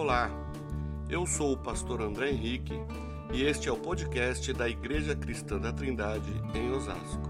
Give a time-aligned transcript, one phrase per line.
[0.00, 0.30] Olá,
[1.10, 2.72] eu sou o pastor André Henrique
[3.32, 7.28] e este é o podcast da Igreja Cristã da Trindade em Osasco.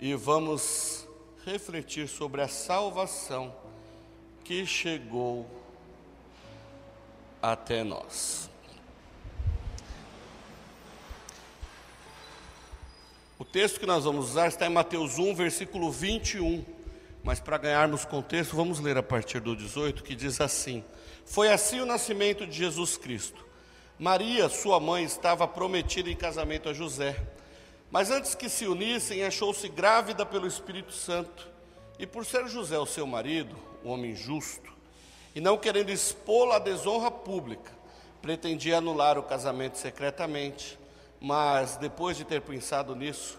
[0.00, 1.06] E vamos
[1.44, 3.54] refletir sobre a salvação
[4.42, 5.46] que chegou
[7.42, 8.48] até nós.
[13.38, 16.77] O texto que nós vamos usar está em Mateus 1, versículo 21
[17.28, 20.82] mas para ganharmos contexto, vamos ler a partir do 18, que diz assim:
[21.26, 23.44] Foi assim o nascimento de Jesus Cristo.
[23.98, 27.22] Maria, sua mãe, estava prometida em casamento a José.
[27.90, 31.46] Mas antes que se unissem, achou-se grávida pelo Espírito Santo.
[31.98, 33.54] E por ser José o seu marido,
[33.84, 34.72] um homem justo,
[35.34, 37.70] e não querendo expô-la à desonra pública,
[38.22, 40.78] pretendia anular o casamento secretamente.
[41.20, 43.38] Mas depois de ter pensado nisso,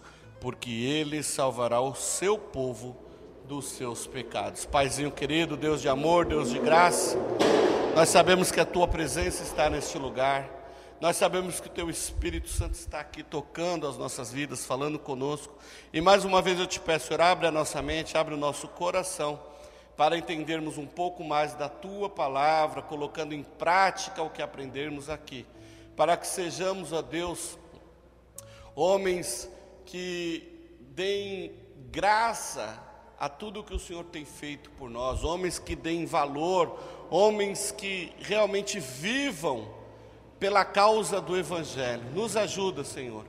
[0.41, 2.97] porque ele salvará o seu povo
[3.45, 4.65] dos seus pecados.
[4.65, 7.15] Paizinho querido, Deus de amor, Deus de graça,
[7.95, 10.49] nós sabemos que a tua presença está neste lugar.
[10.99, 15.55] Nós sabemos que o teu Espírito Santo está aqui tocando as nossas vidas, falando conosco.
[15.93, 18.67] E mais uma vez eu te peço, Senhor, abre a nossa mente, abre o nosso
[18.67, 19.39] coração
[19.95, 25.45] para entendermos um pouco mais da tua palavra, colocando em prática o que aprendermos aqui,
[25.95, 27.59] para que sejamos, ó Deus,
[28.75, 29.47] homens
[29.85, 30.43] que
[30.95, 31.53] deem
[31.91, 32.81] graça
[33.19, 36.79] a tudo que o Senhor tem feito por nós, homens que deem valor,
[37.09, 39.71] homens que realmente vivam
[40.39, 42.03] pela causa do Evangelho.
[42.15, 43.25] Nos ajuda, Senhor.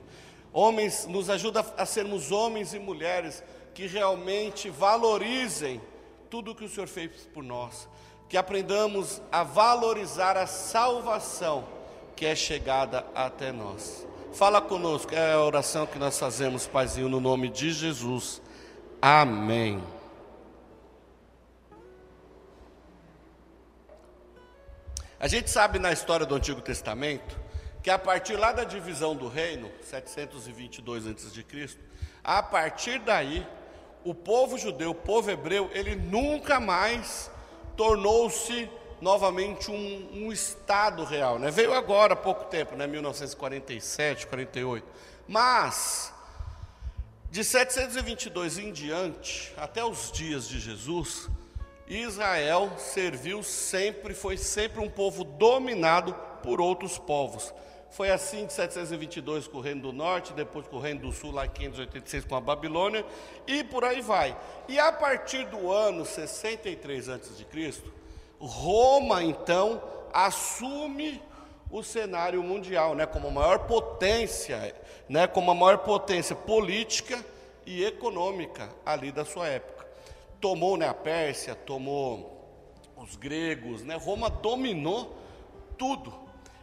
[0.51, 3.43] Homens, nos ajuda a sermos homens e mulheres
[3.73, 5.79] que realmente valorizem
[6.29, 7.87] tudo que o Senhor fez por nós,
[8.27, 11.67] que aprendamos a valorizar a salvação
[12.15, 14.07] que é chegada até nós.
[14.33, 18.41] Fala conosco, é a oração que nós fazemos, Paizinho, no nome de Jesus.
[18.99, 19.83] Amém.
[25.19, 27.39] A gente sabe na história do Antigo Testamento
[27.83, 31.77] que a partir lá da divisão do reino, 722 a.C.,
[32.23, 33.45] a partir daí,
[34.03, 37.29] o povo judeu, o povo hebreu, ele nunca mais
[37.77, 38.67] tornou-se
[39.03, 41.37] novamente um, um Estado real.
[41.37, 41.51] Né?
[41.51, 42.87] Veio agora há pouco tempo, né?
[42.87, 44.87] 1947, 48.
[45.27, 46.13] Mas,
[47.29, 51.29] de 722 em diante, até os dias de Jesus,
[51.85, 57.53] Israel serviu sempre, foi sempre um povo dominado por outros povos.
[57.91, 61.31] Foi assim de 722 com o Reino do Norte, depois com o Reino do Sul,
[61.31, 63.05] lá em 586 com a Babilônia,
[63.45, 64.35] e por aí vai.
[64.67, 67.45] E a partir do ano 63 a.C.,
[68.45, 69.81] Roma, então,
[70.11, 71.21] assume
[71.71, 74.75] o cenário mundial, né, como a maior potência,
[75.07, 77.23] né, como a maior potência política
[77.65, 79.87] e econômica ali da sua época.
[80.41, 82.45] Tomou né, a Pérsia, tomou
[82.97, 85.15] os gregos, né, Roma dominou
[85.77, 86.13] tudo.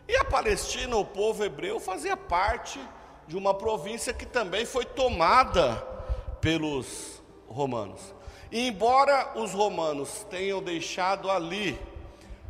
[0.07, 2.79] E a Palestina, o povo hebreu, fazia parte
[3.27, 5.77] de uma província que também foi tomada
[6.41, 8.15] pelos romanos.
[8.51, 11.79] E embora os romanos tenham deixado ali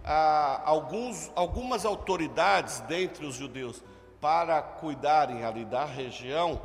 [0.04, 3.82] ah, alguns, algumas autoridades dentre os judeus
[4.20, 6.60] para cuidarem ali da região,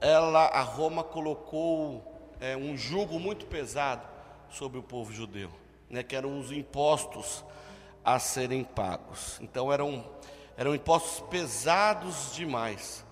[0.00, 2.02] ela, a Roma colocou
[2.40, 4.06] é, um jugo muito pesado
[4.50, 5.50] sobre o povo judeu,
[5.88, 7.44] né, que eram os impostos
[8.04, 9.38] a serem pagos.
[9.40, 10.04] Então eram,
[10.56, 13.04] eram impostos pesados demais.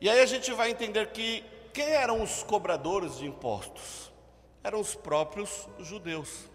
[0.00, 4.10] E aí a gente vai entender que quem eram os cobradores de impostos?
[4.66, 6.50] Eram os próprios judeus.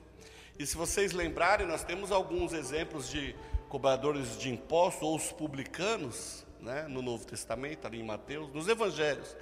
[0.59, 3.33] E se vocês lembrarem, nós temos alguns exemplos de
[3.69, 9.33] cobradores de impostos, ou os publicanos, né, no Novo Testamento, ali em Mateus, nos Evangelhos.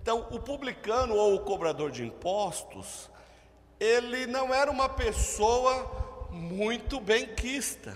[0.00, 3.10] Então, o publicano ou o cobrador de impostos,
[3.80, 7.92] ele não era uma pessoa muito benquista.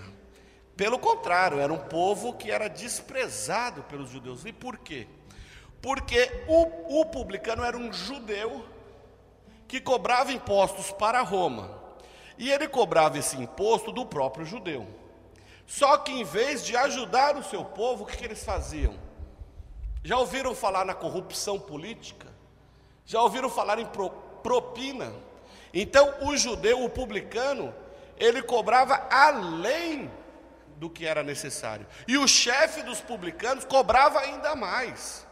[0.75, 4.43] Pelo contrário, era um povo que era desprezado pelos judeus.
[4.45, 5.07] E por quê?
[5.81, 8.65] Porque o, o publicano era um judeu
[9.71, 11.71] que cobrava impostos para Roma.
[12.37, 14.85] E ele cobrava esse imposto do próprio judeu.
[15.65, 18.93] Só que em vez de ajudar o seu povo, o que, que eles faziam?
[20.03, 22.27] Já ouviram falar na corrupção política?
[23.05, 24.09] Já ouviram falar em pro,
[24.43, 25.13] propina?
[25.73, 27.73] Então o judeu, o publicano,
[28.17, 30.11] ele cobrava além
[30.75, 31.87] do que era necessário.
[32.05, 35.25] E o chefe dos publicanos cobrava ainda mais.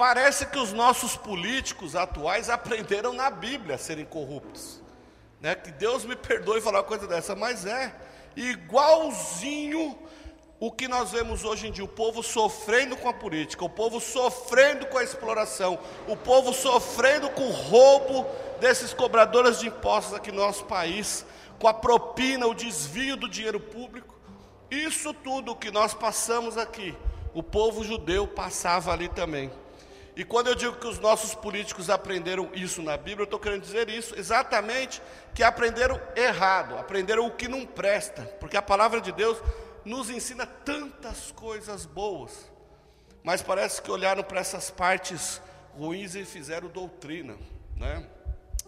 [0.00, 4.80] Parece que os nossos políticos atuais aprenderam na Bíblia a serem corruptos.
[5.38, 5.54] Né?
[5.54, 7.94] Que Deus me perdoe falar uma coisa dessa, mas é
[8.34, 9.98] igualzinho
[10.58, 14.00] o que nós vemos hoje em dia, o povo sofrendo com a política, o povo
[14.00, 18.26] sofrendo com a exploração, o povo sofrendo com o roubo
[18.58, 21.26] desses cobradores de impostos aqui no nosso país,
[21.58, 24.18] com a propina, o desvio do dinheiro público.
[24.70, 26.96] Isso tudo que nós passamos aqui,
[27.34, 29.52] o povo judeu passava ali também.
[30.20, 33.62] E quando eu digo que os nossos políticos aprenderam isso na Bíblia, eu estou querendo
[33.62, 35.00] dizer isso exatamente
[35.34, 39.42] que aprenderam errado, aprenderam o que não presta, porque a palavra de Deus
[39.82, 42.52] nos ensina tantas coisas boas,
[43.22, 45.40] mas parece que olharam para essas partes
[45.74, 47.38] ruins e fizeram doutrina,
[47.74, 48.06] né?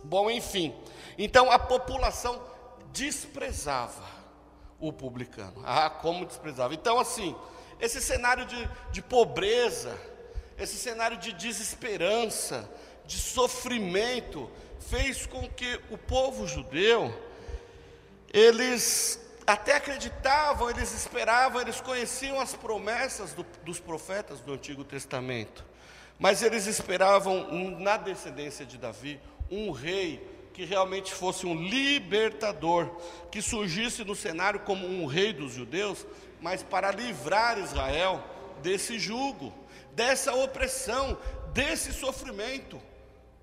[0.03, 0.75] Bom, enfim,
[1.19, 2.43] então a população
[2.95, 4.07] desprezava
[4.81, 5.63] o publicano.
[5.67, 6.73] Ah, como desprezava.
[6.73, 7.37] Então, assim,
[7.79, 10.01] esse cenário de, de pobreza,
[10.59, 12.69] esse cenário de desesperança,
[13.07, 17.13] de sofrimento, fez com que o povo judeu,
[18.33, 25.65] eles até acreditavam, eles esperavam, eles conheciam as promessas do, dos profetas do Antigo Testamento,
[26.19, 29.21] mas eles esperavam na descendência de Davi
[29.51, 32.89] um rei que realmente fosse um libertador,
[33.31, 36.07] que surgisse no cenário como um rei dos judeus,
[36.41, 38.23] mas para livrar Israel
[38.63, 39.53] desse jugo,
[39.93, 41.19] dessa opressão,
[41.53, 42.81] desse sofrimento.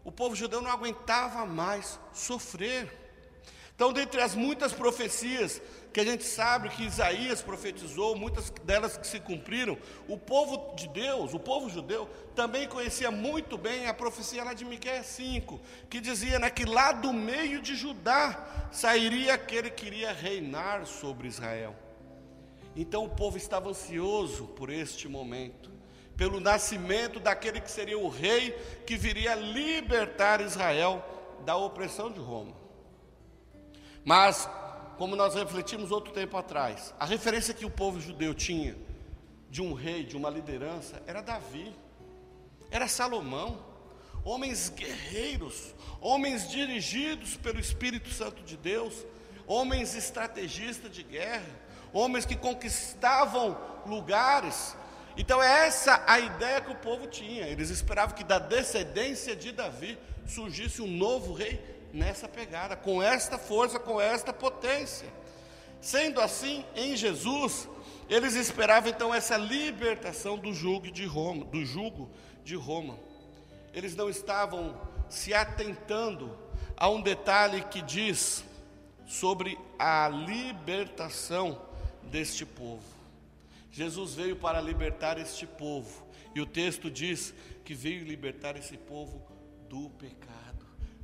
[0.03, 2.97] O povo judeu não aguentava mais sofrer.
[3.75, 5.61] Então, dentre as muitas profecias
[5.93, 10.87] que a gente sabe que Isaías profetizou, muitas delas que se cumpriram, o povo de
[10.89, 15.59] Deus, o povo judeu, também conhecia muito bem a profecia lá de Miqueias 5,
[15.89, 21.27] que dizia né, que lá do meio de Judá sairia aquele que iria reinar sobre
[21.27, 21.75] Israel.
[22.75, 25.71] Então o povo estava ansioso por este momento,
[26.19, 28.51] pelo nascimento daquele que seria o rei
[28.85, 31.01] que viria libertar Israel
[31.45, 32.53] da opressão de Roma.
[34.03, 34.49] Mas
[34.97, 38.75] como nós refletimos outro tempo atrás, a referência que o povo judeu tinha
[39.49, 41.73] de um rei, de uma liderança, era Davi,
[42.69, 43.57] era Salomão,
[44.21, 49.05] homens guerreiros, homens dirigidos pelo Espírito Santo de Deus,
[49.47, 51.47] homens estrategistas de guerra,
[51.93, 54.75] homens que conquistavam lugares.
[55.19, 57.45] Então, é essa a ideia que o povo tinha.
[57.45, 61.59] Eles esperavam que da descendência de Davi surgisse um novo rei
[61.93, 65.09] nessa pegada, com esta força, com esta potência.
[65.81, 67.67] Sendo assim, em Jesus,
[68.09, 72.09] eles esperavam então essa libertação do jugo de Roma, do jugo
[72.45, 72.97] de Roma.
[73.73, 74.79] Eles não estavam
[75.09, 76.33] se atentando
[76.77, 78.41] a um detalhe que diz
[79.05, 81.61] sobre a libertação
[82.03, 82.98] deste povo.
[83.71, 86.05] Jesus veio para libertar este povo,
[86.35, 87.33] e o texto diz
[87.63, 89.21] que veio libertar esse povo
[89.69, 90.39] do pecado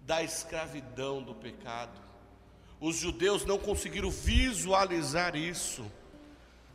[0.06, 2.00] da escravidão do pecado.
[2.80, 5.92] Os judeus não conseguiram visualizar isso,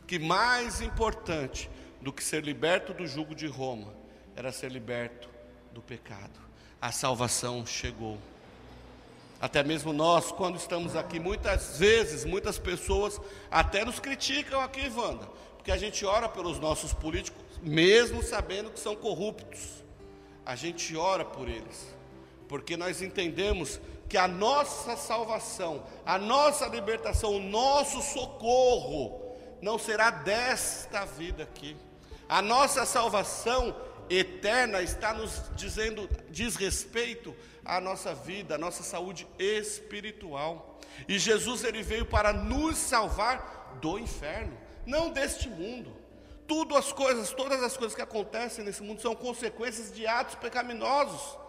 [0.05, 1.69] que mais importante
[2.01, 3.93] do que ser liberto do jugo de Roma
[4.35, 5.29] era ser liberto
[5.71, 6.39] do pecado.
[6.81, 8.17] A salvação chegou.
[9.41, 15.27] Até mesmo nós, quando estamos aqui, muitas vezes, muitas pessoas até nos criticam aqui, Wanda,
[15.57, 19.83] porque a gente ora pelos nossos políticos, mesmo sabendo que são corruptos.
[20.45, 22.01] A gente ora por eles
[22.51, 23.79] porque nós entendemos
[24.09, 29.21] que a nossa salvação, a nossa libertação, o nosso socorro
[29.61, 31.77] não será desta vida aqui.
[32.27, 33.73] A nossa salvação
[34.09, 40.79] eterna está nos dizendo, diz respeito à nossa vida, à nossa saúde espiritual.
[41.07, 45.95] E Jesus ele veio para nos salvar do inferno, não deste mundo.
[46.47, 51.39] Tudo as coisas, todas as coisas que acontecem nesse mundo são consequências de atos pecaminosos.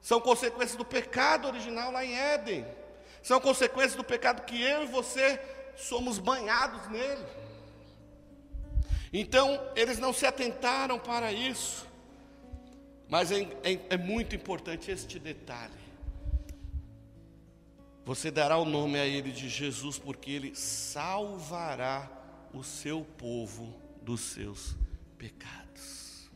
[0.00, 2.66] São consequências do pecado original lá em Éden.
[3.22, 5.38] São consequências do pecado que eu e você
[5.76, 7.24] somos banhados nele.
[9.12, 11.86] Então, eles não se atentaram para isso.
[13.08, 15.72] Mas é, é, é muito importante este detalhe.
[18.04, 22.10] Você dará o nome a ele de Jesus, porque ele salvará
[22.52, 24.76] o seu povo dos seus
[25.18, 26.30] pecados.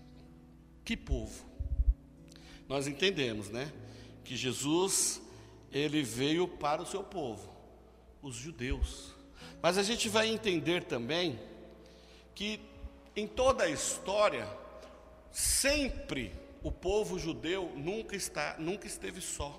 [0.84, 1.52] Que povo?
[2.72, 3.70] nós entendemos, né,
[4.24, 5.20] que Jesus
[5.70, 7.52] ele veio para o seu povo,
[8.22, 9.14] os judeus.
[9.60, 11.38] Mas a gente vai entender também
[12.34, 12.60] que
[13.14, 14.48] em toda a história
[15.30, 19.58] sempre o povo judeu nunca está, nunca esteve só.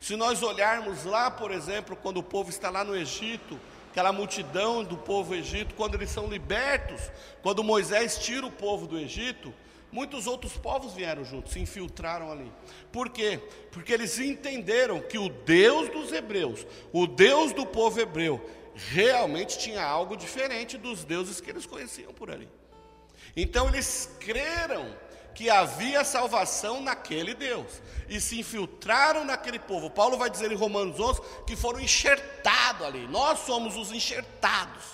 [0.00, 3.58] Se nós olharmos lá, por exemplo, quando o povo está lá no Egito,
[3.96, 7.10] aquela multidão do povo egito, quando eles são libertos,
[7.42, 9.54] quando Moisés tira o povo do Egito,
[9.90, 12.52] muitos outros povos vieram juntos, se infiltraram ali.
[12.92, 13.40] Por quê?
[13.72, 18.44] Porque eles entenderam que o Deus dos hebreus, o Deus do povo hebreu,
[18.76, 22.48] realmente tinha algo diferente dos deuses que eles conheciam por ali.
[23.34, 24.94] Então eles creram
[25.34, 29.90] que havia salvação naquele Deus e se infiltraram naquele povo.
[29.90, 33.06] Paulo vai dizer em Romanos 11 que foram enxertados ali.
[33.08, 34.84] Nós somos os enxertados,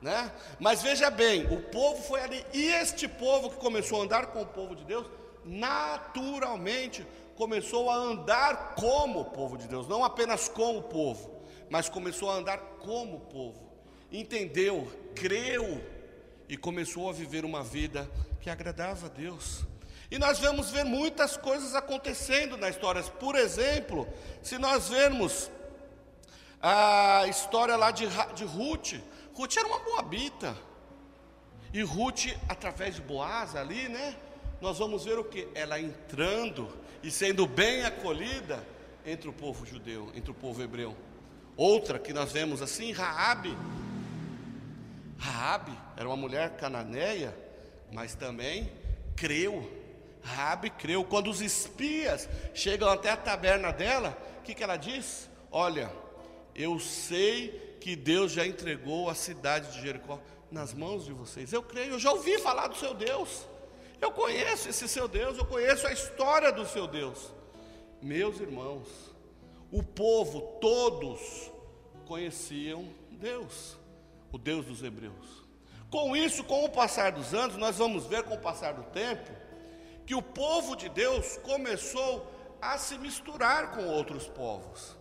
[0.00, 0.32] né?
[0.58, 4.42] Mas veja bem, o povo foi ali e este povo que começou a andar com
[4.42, 5.06] o povo de Deus,
[5.44, 11.33] naturalmente começou a andar como o povo de Deus, não apenas com o povo,
[11.70, 13.72] mas começou a andar como povo.
[14.10, 15.82] Entendeu, creu
[16.48, 19.64] e começou a viver uma vida que agradava a Deus.
[20.10, 23.02] E nós vamos ver muitas coisas acontecendo na história.
[23.02, 24.06] Por exemplo,
[24.42, 25.50] se nós vermos
[26.60, 28.94] a história lá de, de Ruth,
[29.34, 30.56] Ruth era uma moabita.
[31.72, 34.16] E Ruth, através de Boaz ali, né?
[34.60, 35.48] Nós vamos ver o que?
[35.54, 36.68] Ela entrando
[37.02, 38.64] e sendo bem acolhida
[39.04, 40.96] entre o povo judeu, entre o povo hebreu.
[41.56, 43.56] Outra que nós vemos assim, Raabe.
[45.18, 47.36] Raabe era uma mulher cananeia,
[47.92, 48.70] mas também
[49.16, 49.84] creu
[50.24, 51.04] Rabi creu.
[51.04, 55.28] Quando os espias chegam até a taberna dela, o que, que ela diz?
[55.52, 55.92] Olha,
[56.54, 60.18] eu sei que Deus já entregou a cidade de Jericó
[60.50, 61.52] nas mãos de vocês.
[61.52, 63.46] Eu creio, eu já ouvi falar do seu Deus.
[64.00, 67.32] Eu conheço esse seu Deus, eu conheço a história do seu Deus.
[68.00, 68.88] Meus irmãos,
[69.74, 71.50] o povo todos
[72.06, 73.76] conheciam Deus,
[74.30, 75.44] o Deus dos hebreus.
[75.90, 79.32] Com isso, com o passar dos anos, nós vamos ver com o passar do tempo,
[80.06, 82.24] que o povo de Deus começou
[82.62, 84.96] a se misturar com outros povos.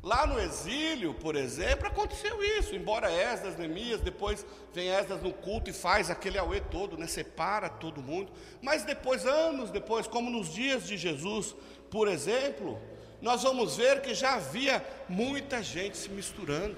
[0.00, 2.76] Lá no exílio, por exemplo, aconteceu isso.
[2.76, 7.08] Embora Esdras, Neemias, depois vem Esdras no culto e faz aquele auê todo, né?
[7.08, 8.30] separa todo mundo.
[8.62, 11.56] Mas depois, anos depois, como nos dias de Jesus,
[11.90, 12.80] por exemplo,
[13.20, 16.76] nós vamos ver que já havia muita gente se misturando.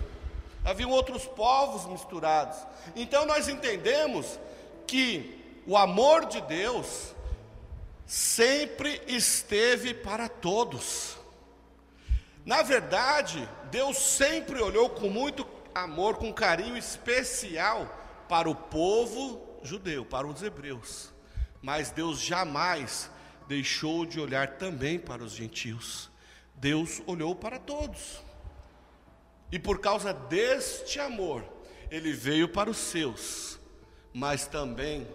[0.65, 2.57] Haviam outros povos misturados.
[2.97, 4.39] Então nós entendemos
[4.87, 7.15] que o amor de Deus
[8.07, 11.17] sempre esteve para todos.
[12.45, 17.87] Na verdade, Deus sempre olhou com muito amor, com carinho especial
[18.29, 21.13] para o povo judeu, para os hebreus.
[21.63, 23.11] Mas Deus jamais
[23.47, 26.10] deixou de olhar também para os gentios.
[26.61, 28.23] Deus olhou para todos.
[29.51, 31.43] E por causa deste amor,
[31.91, 33.59] ele veio para os seus,
[34.13, 35.09] mas também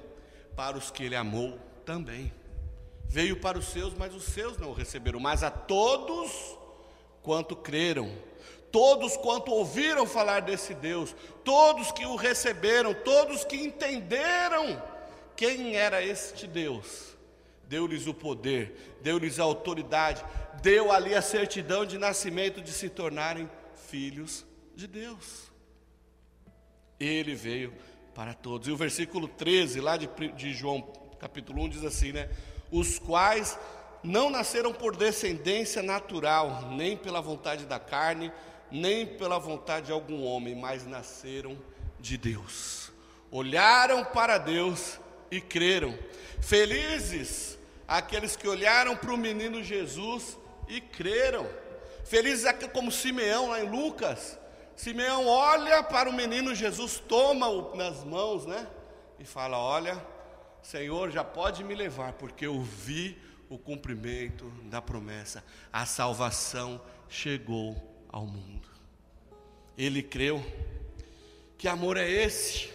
[0.56, 2.34] para os que ele amou também.
[3.08, 5.20] Veio para os seus, mas os seus não o receberam.
[5.20, 6.58] Mas a todos
[7.22, 8.12] quanto creram,
[8.72, 14.82] todos quanto ouviram falar desse Deus, todos que o receberam, todos que entenderam
[15.36, 17.15] quem era este Deus,
[17.68, 20.24] deu-lhes o poder, deu-lhes a autoridade,
[20.62, 23.50] deu ali a certidão de nascimento de se tornarem
[23.88, 24.46] filhos
[24.76, 25.52] de Deus.
[27.00, 27.74] Ele veio
[28.14, 28.68] para todos.
[28.68, 30.82] E o versículo 13, lá de, de João
[31.20, 32.30] capítulo 1, diz assim, né?
[32.72, 33.58] os quais
[34.04, 38.32] não nasceram por descendência natural, nem pela vontade da carne,
[38.72, 41.58] nem pela vontade de algum homem, mas nasceram
[42.00, 42.92] de Deus.
[43.32, 45.00] Olharam para Deus
[45.32, 45.98] e creram.
[46.42, 47.55] Felizes
[47.88, 50.38] aqueles que olharam para o menino Jesus
[50.68, 51.48] e creram.
[52.04, 54.38] Felizes aqueles como Simeão lá em Lucas.
[54.76, 58.68] Simeão olha para o menino Jesus, toma-o nas mãos, né?
[59.20, 60.06] E fala: Olha,
[60.62, 63.18] Senhor, já pode me levar, porque eu vi
[63.50, 65.44] o cumprimento da promessa.
[65.72, 67.76] A salvação chegou
[68.10, 68.68] ao mundo.
[69.78, 70.44] Ele creu.
[71.58, 72.70] Que amor é esse?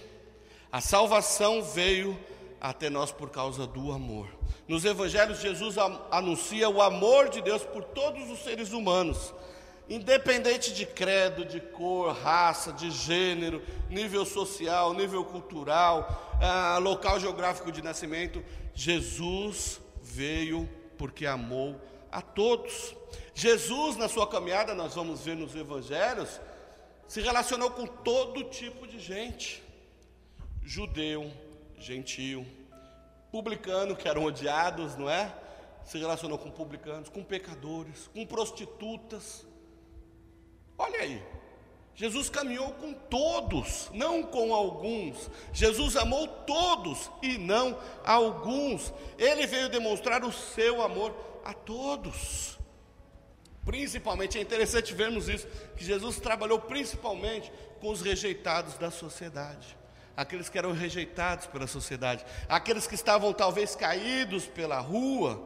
[0.73, 2.19] A salvação veio
[2.61, 4.29] até nós por causa do amor.
[4.69, 5.77] Nos evangelhos, Jesus
[6.11, 9.33] anuncia o amor de Deus por todos os seres humanos
[9.91, 17.73] independente de credo, de cor, raça, de gênero, nível social, nível cultural, ah, local geográfico
[17.73, 18.41] de nascimento,
[18.73, 21.75] Jesus veio porque amou
[22.13, 22.95] a todos.
[23.35, 26.41] Jesus, na sua caminhada, nós vamos ver nos evangelhos,
[27.09, 29.61] se relacionou com todo tipo de gente:
[30.63, 31.33] judeu,
[31.81, 32.47] gentio,
[33.31, 35.35] publicano, que eram odiados, não é?
[35.85, 39.47] Se relacionou com publicanos, com pecadores, com prostitutas
[40.81, 41.23] Olha aí.
[41.95, 45.29] Jesus caminhou com todos, não com alguns.
[45.53, 48.91] Jesus amou todos e não alguns.
[49.19, 52.59] Ele veio demonstrar o seu amor a todos.
[53.63, 55.47] Principalmente, é interessante vermos isso,
[55.77, 59.77] que Jesus trabalhou principalmente com os rejeitados da sociedade,
[60.21, 65.43] aqueles que eram rejeitados pela sociedade, aqueles que estavam talvez caídos pela rua,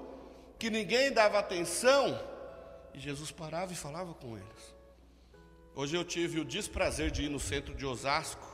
[0.58, 2.20] que ninguém dava atenção,
[2.92, 4.74] e Jesus parava e falava com eles.
[5.76, 8.44] Hoje eu tive o desprazer de ir no centro de Osasco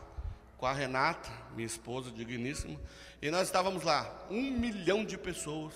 [0.58, 2.78] com a Renata, minha esposa digníssima,
[3.22, 5.72] e nós estávamos lá, um milhão de pessoas.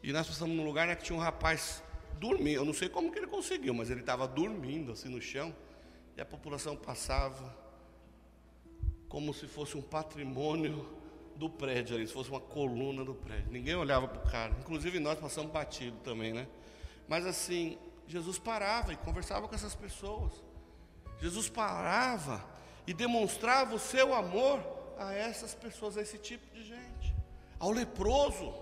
[0.00, 1.82] E nós passamos num lugar né, que tinha um rapaz
[2.20, 2.58] dormindo.
[2.58, 5.52] Eu não sei como que ele conseguiu, mas ele estava dormindo assim no chão.
[6.16, 7.61] E a população passava
[9.12, 10.88] como se fosse um patrimônio
[11.36, 13.52] do prédio ali, se fosse uma coluna do prédio.
[13.52, 14.56] Ninguém olhava para o cara.
[14.58, 16.48] Inclusive nós passamos batido também, né?
[17.06, 20.32] Mas assim, Jesus parava e conversava com essas pessoas.
[21.20, 22.42] Jesus parava
[22.86, 24.64] e demonstrava o seu amor
[24.98, 27.14] a essas pessoas, a esse tipo de gente.
[27.58, 28.54] Ao leproso.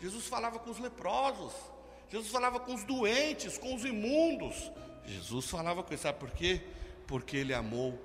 [0.00, 1.52] Jesus falava com os leprosos.
[2.08, 4.72] Jesus falava com os doentes, com os imundos.
[5.04, 6.66] Jesus falava com eles, sabe por quê?
[7.06, 7.96] Porque ele amou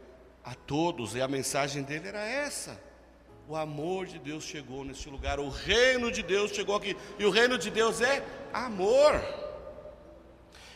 [0.43, 2.79] a todos e a mensagem dele era essa.
[3.47, 7.29] O amor de Deus chegou neste lugar, o reino de Deus chegou aqui, e o
[7.29, 9.21] reino de Deus é amor.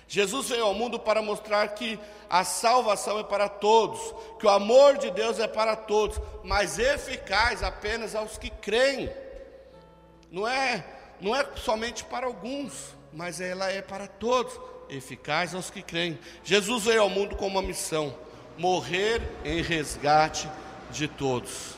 [0.08, 4.98] Jesus veio ao mundo para mostrar que a salvação é para todos, que o amor
[4.98, 9.10] de Deus é para todos, mas eficaz apenas aos que creem.
[10.30, 10.86] Não é,
[11.20, 16.20] não é somente para alguns, mas ela é para todos, eficaz aos que creem.
[16.44, 18.16] Jesus veio ao mundo com uma missão:
[18.58, 20.50] morrer em resgate
[20.92, 21.76] de todos.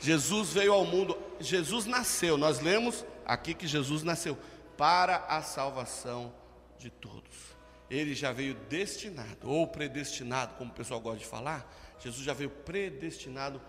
[0.00, 4.38] Jesus veio ao mundo, Jesus nasceu, nós lemos aqui que Jesus nasceu
[4.76, 6.32] para a salvação
[6.78, 7.58] de todos
[7.90, 12.50] ele já veio destinado, ou predestinado, como o pessoal gosta de falar, Jesus já veio
[12.50, 13.60] predestinado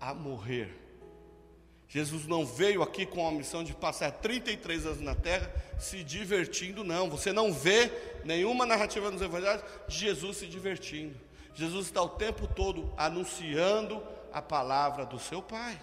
[0.00, 0.82] a morrer.
[1.88, 6.82] Jesus não veio aqui com a missão de passar 33 anos na terra se divertindo,
[6.82, 7.08] não.
[7.08, 7.92] Você não vê
[8.24, 11.14] nenhuma narrativa nos evangelhos de Jesus se divertindo.
[11.56, 15.80] Jesus está o tempo todo anunciando a palavra do seu Pai.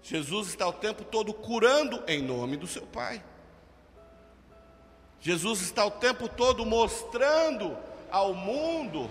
[0.00, 3.20] Jesus está o tempo todo curando em nome do seu Pai.
[5.20, 7.76] Jesus está o tempo todo mostrando
[8.08, 9.10] ao mundo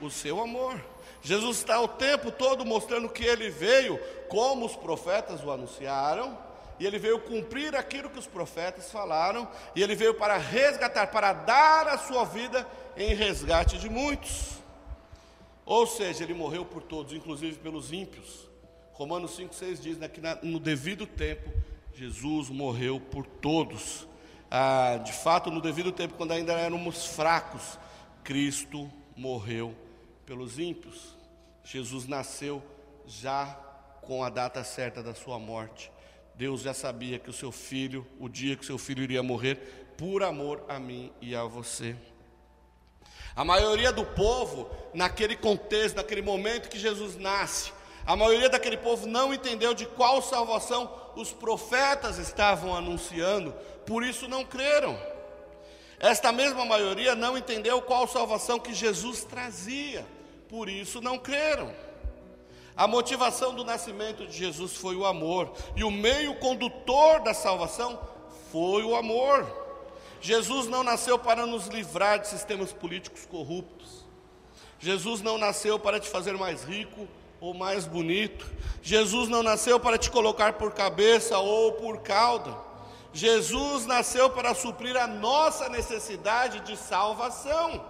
[0.00, 0.82] o seu amor.
[1.22, 6.36] Jesus está o tempo todo mostrando que ele veio, como os profetas o anunciaram,
[6.80, 11.32] e ele veio cumprir aquilo que os profetas falaram, e ele veio para resgatar, para
[11.32, 12.66] dar a sua vida
[12.96, 14.61] em resgate de muitos.
[15.64, 18.48] Ou seja, ele morreu por todos, inclusive pelos ímpios.
[18.92, 21.50] Romanos 5,6 diz né, que no devido tempo
[21.94, 24.06] Jesus morreu por todos
[24.54, 27.78] ah, de fato, no devido tempo, quando ainda éramos fracos,
[28.22, 29.74] Cristo morreu
[30.26, 31.16] pelos ímpios.
[31.64, 32.62] Jesus nasceu
[33.06, 33.46] já
[34.02, 35.90] com a data certa da sua morte.
[36.34, 39.94] Deus já sabia que o seu filho, o dia que o seu filho iria morrer,
[39.96, 41.96] por amor a mim e a você.
[43.34, 47.72] A maioria do povo, naquele contexto, naquele momento que Jesus nasce,
[48.04, 53.54] a maioria daquele povo não entendeu de qual salvação os profetas estavam anunciando,
[53.86, 54.98] por isso não creram.
[56.00, 60.04] Esta mesma maioria não entendeu qual salvação que Jesus trazia,
[60.48, 61.72] por isso não creram.
[62.76, 68.00] A motivação do nascimento de Jesus foi o amor, e o meio condutor da salvação
[68.50, 69.61] foi o amor.
[70.22, 74.06] Jesus não nasceu para nos livrar de sistemas políticos corruptos.
[74.78, 77.08] Jesus não nasceu para te fazer mais rico
[77.40, 78.48] ou mais bonito.
[78.80, 82.56] Jesus não nasceu para te colocar por cabeça ou por cauda.
[83.12, 87.84] Jesus nasceu para suprir a nossa necessidade de salvação.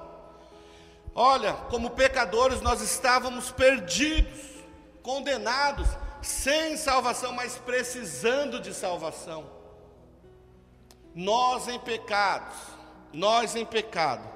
[1.14, 4.40] Olha, como pecadores nós estávamos perdidos,
[5.02, 5.86] condenados,
[6.22, 9.61] sem salvação, mas precisando de salvação.
[11.14, 12.56] Nós em pecados,
[13.12, 14.28] nós em pecado,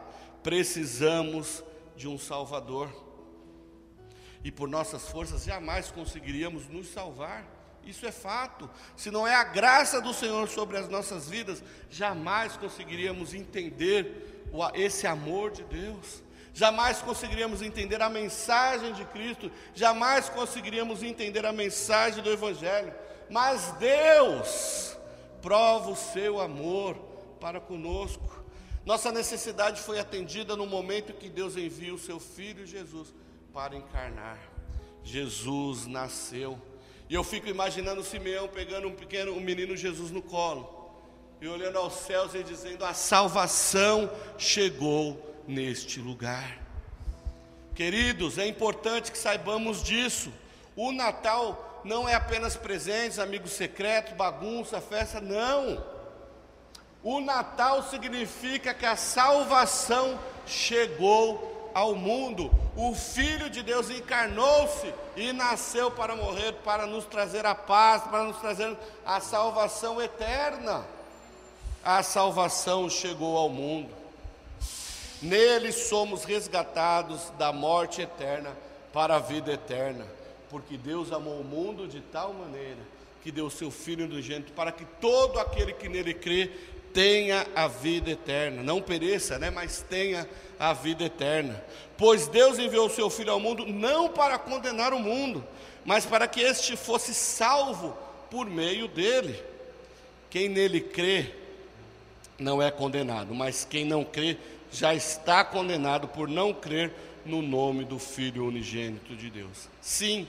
[0.43, 1.65] precisamos
[1.97, 2.91] de um Salvador
[4.45, 7.45] e por nossas forças jamais conseguiríamos nos salvar.
[7.85, 8.69] Isso é fato.
[8.97, 15.07] Se não é a graça do Senhor sobre as nossas vidas, jamais conseguiríamos entender esse
[15.07, 16.23] amor de Deus.
[16.53, 22.95] Jamais conseguiríamos entender a mensagem de Cristo, jamais conseguiríamos entender a mensagem do Evangelho.
[23.29, 24.96] Mas Deus
[25.47, 26.97] prova o seu amor
[27.39, 28.45] para conosco.
[28.85, 33.15] Nossa necessidade foi atendida no momento que Deus envia o seu Filho Jesus
[33.53, 34.41] para encarnar.
[35.05, 36.61] Jesus nasceu.
[37.09, 40.91] E eu fico imaginando Simeão pegando um pequeno, um menino Jesus no colo,
[41.41, 46.61] e olhando aos céus e dizendo: A salvação chegou neste lugar.
[47.73, 50.33] Queridos, é importante que saibamos disso.
[50.75, 55.83] O Natal não é apenas presentes, amigos secretos, bagunça, festa, não.
[57.03, 62.51] O Natal significa que a salvação chegou ao mundo.
[62.77, 68.25] O Filho de Deus encarnou-se e nasceu para morrer, para nos trazer a paz, para
[68.25, 70.85] nos trazer a salvação eterna.
[71.85, 73.94] A salvação chegou ao mundo.
[75.22, 78.51] Nele somos resgatados da morte eterna
[78.92, 80.07] para a vida eterna,
[80.51, 82.79] porque Deus amou o mundo de tal maneira
[83.23, 86.51] que deu seu Filho indulgente para que todo aquele que nele crê
[86.95, 90.27] tenha a vida eterna, não pereça, né, mas tenha
[90.59, 91.63] a vida eterna.
[91.99, 95.45] Pois Deus enviou o seu Filho ao mundo não para condenar o mundo,
[95.85, 97.97] mas para que este fosse salvo
[98.31, 99.43] por meio dele.
[100.31, 101.35] Quem nele crê
[102.39, 104.37] não é condenado, mas quem não crê
[104.71, 106.93] já está condenado por não crer
[107.27, 109.69] no nome do Filho unigênito de Deus.
[109.81, 110.27] Sim,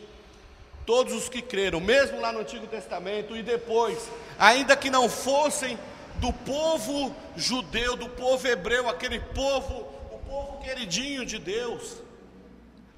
[0.85, 5.77] todos os que creram, mesmo lá no Antigo Testamento e depois, ainda que não fossem
[6.15, 11.97] do povo judeu, do povo hebreu, aquele povo, o povo queridinho de Deus,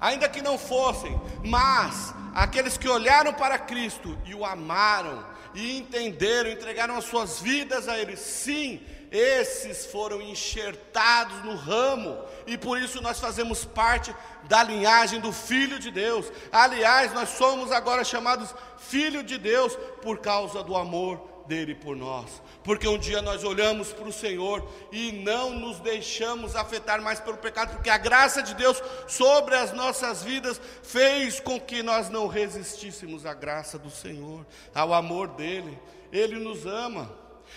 [0.00, 6.50] ainda que não fossem, mas aqueles que olharam para Cristo e o amaram, e entenderam,
[6.50, 13.00] entregaram as suas vidas a Ele, sim, esses foram enxertados no ramo, e por isso
[13.02, 16.30] nós fazemos parte da linhagem do Filho de Deus.
[16.52, 22.40] Aliás, nós somos agora chamados Filho de Deus por causa do amor dele por nós.
[22.62, 27.36] Porque um dia nós olhamos para o Senhor e não nos deixamos afetar mais pelo
[27.36, 32.28] pecado, porque a graça de Deus sobre as nossas vidas fez com que nós não
[32.28, 35.76] resistíssemos à graça do Senhor, ao amor dele.
[36.12, 37.10] Ele nos ama.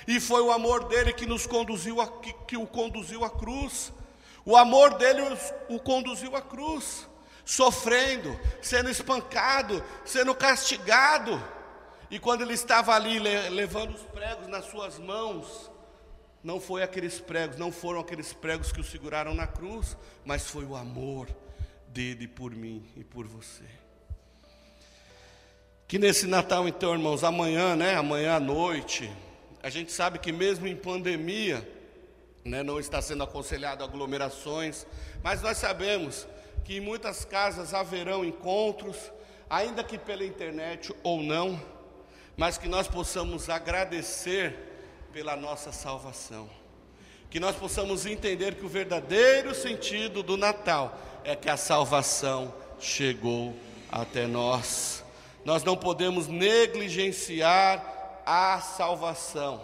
[0.08, 3.91] E foi o amor dele que nos conduziu a, que, que o conduziu à cruz.
[4.45, 7.08] O amor dele o, o conduziu à cruz,
[7.45, 11.41] sofrendo, sendo espancado, sendo castigado.
[12.12, 15.71] E quando ele estava ali levando os pregos nas suas mãos,
[16.43, 20.65] não foi aqueles pregos, não foram aqueles pregos que o seguraram na cruz, mas foi
[20.65, 21.29] o amor
[21.88, 23.63] dele por mim e por você.
[25.88, 27.95] Que nesse Natal, então, irmãos, amanhã, né?
[27.95, 29.12] Amanhã à noite,
[29.63, 31.67] a gente sabe que mesmo em pandemia,
[32.45, 34.86] né, não está sendo aconselhado aglomerações,
[35.23, 36.28] mas nós sabemos
[36.63, 39.12] que em muitas casas haverão encontros,
[39.49, 41.73] ainda que pela internet ou não
[42.36, 44.56] mas que nós possamos agradecer
[45.12, 46.49] pela nossa salvação.
[47.30, 53.56] Que nós possamos entender que o verdadeiro sentido do Natal é que a salvação chegou
[53.91, 55.04] até nós.
[55.45, 57.92] Nós não podemos negligenciar
[58.25, 59.62] a salvação.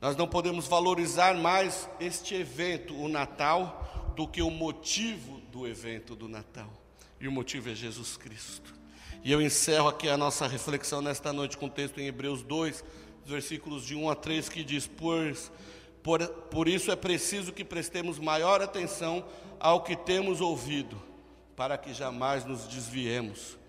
[0.00, 6.16] Nós não podemos valorizar mais este evento, o Natal, do que o motivo do evento
[6.16, 6.70] do Natal.
[7.20, 8.74] E o motivo é Jesus Cristo.
[9.22, 12.82] E eu encerro aqui a nossa reflexão nesta noite com o texto em Hebreus 2,
[13.26, 15.52] versículos de 1 a 3, que diz: Pois,
[16.02, 19.22] por, por isso é preciso que prestemos maior atenção
[19.58, 21.00] ao que temos ouvido,
[21.54, 23.59] para que jamais nos desviemos.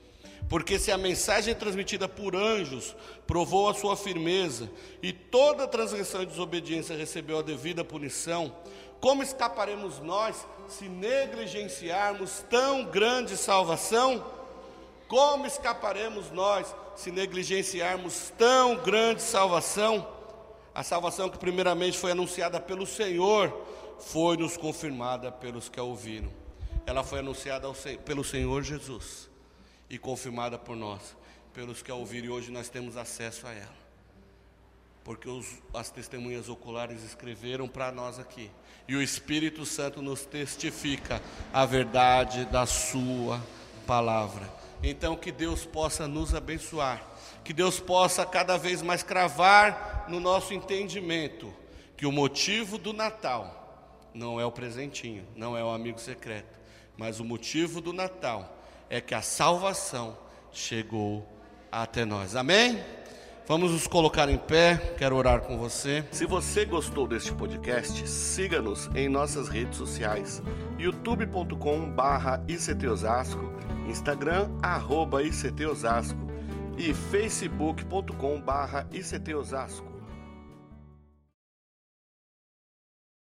[0.52, 2.94] Porque se a mensagem transmitida por anjos
[3.26, 4.70] provou a sua firmeza,
[5.02, 8.54] e toda transgressão e desobediência recebeu a devida punição,
[9.00, 14.24] como escaparemos nós se negligenciarmos tão grande salvação?
[15.08, 20.06] Como escaparemos nós se negligenciarmos tão grande salvação?
[20.76, 23.52] A salvação que primeiramente foi anunciada pelo Senhor,
[24.00, 26.30] foi nos confirmada pelos que a ouviram.
[26.86, 27.70] Ela foi anunciada
[28.04, 29.31] pelo Senhor Jesus
[29.92, 31.18] e confirmada por nós,
[31.54, 33.82] pelos que a ouviram, e hoje nós temos acesso a ela.
[35.04, 38.50] Porque os, as testemunhas oculares escreveram para nós aqui,
[38.88, 43.44] e o Espírito Santo nos testifica a verdade da Sua
[43.86, 44.50] palavra.
[44.82, 47.06] Então, que Deus possa nos abençoar,
[47.44, 51.54] que Deus possa cada vez mais cravar no nosso entendimento
[51.98, 56.58] que o motivo do Natal não é o presentinho, não é o amigo secreto,
[56.98, 58.61] mas o motivo do Natal
[58.92, 60.18] é que a salvação
[60.52, 61.26] chegou
[61.72, 62.36] até nós.
[62.36, 62.84] Amém?
[63.48, 66.04] Vamos nos colocar em pé, quero orar com você.
[66.12, 70.44] Se você gostou deste podcast, siga-nos em nossas redes sociais:
[70.78, 73.54] youtube.com/ictosasco,
[73.88, 76.30] Instagram arroba @ictosasco
[76.78, 79.91] e facebook.com/ictosasco.